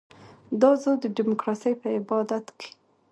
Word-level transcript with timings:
دا 0.61 0.71
زور 0.81 0.97
د 1.01 1.05
ډیموکراسۍ 1.17 1.73
په 1.81 1.87
عبادت 1.97 2.45
کې. 2.59 2.69